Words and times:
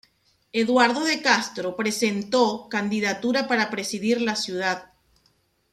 Eduardo 0.51 1.03
de 1.03 1.21
Castro 1.21 1.75
presentó 1.75 2.67
candidatura 2.69 3.47
para 3.47 3.69
presidir 3.69 4.19
la 4.19 4.35
ciudad. 4.35 4.93